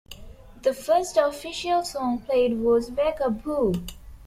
The 0.63 0.73
first 0.73 1.15
official 1.15 1.83
song 1.83 2.21
played 2.21 2.53
was 2.57 2.89
Wake 2.89 3.21
Up 3.21 3.43
Boo! 3.43 3.85